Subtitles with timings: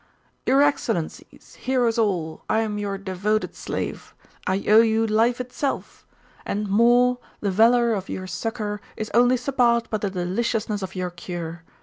[0.47, 4.15] 'Your Excellency heroes all I am your devoted slave.
[4.47, 6.07] I owe you life itself;
[6.43, 11.11] and more, the valour of your succour is only surpassed by the deliciousness of your
[11.11, 11.61] cure.